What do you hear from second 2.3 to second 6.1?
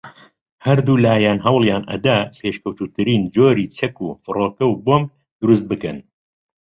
پێشکەوتووترین جۆری چەک و فڕۆکەو بۆمب دروست بکەن